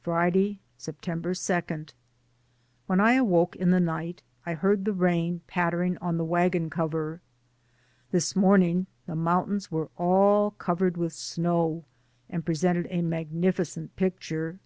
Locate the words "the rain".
4.84-5.40